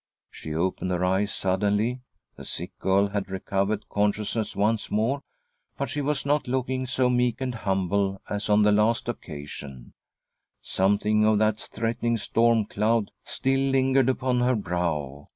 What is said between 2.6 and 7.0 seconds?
girl had recovered consciousness once more, but she was not looking